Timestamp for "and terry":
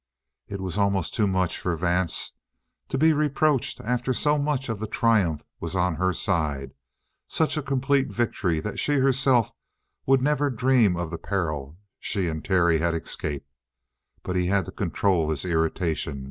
12.27-12.79